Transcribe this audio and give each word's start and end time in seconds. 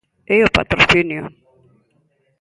E 0.35 0.37
o 0.47 0.53
patrocinio. 0.57 1.23